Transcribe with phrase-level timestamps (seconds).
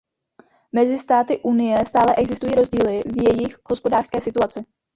[0.71, 4.65] Mezi státy Unie stále existují rozdíly v jejich hospodářské situaci.